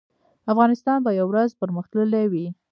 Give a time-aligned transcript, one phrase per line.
[0.51, 2.45] افغانستان به یو ورځ پرمختللی وي